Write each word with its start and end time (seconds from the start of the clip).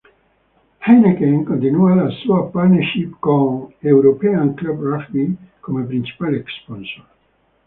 Heineken 0.85 1.43
continua 1.49 1.91
la 1.95 2.09
sua 2.09 2.49
partnership 2.51 3.11
con 3.19 3.71
European 3.81 4.55
Club 4.55 4.81
Rugby 4.81 5.37
come 5.59 5.83
principale 5.85 6.43
sponsor. 6.63 7.05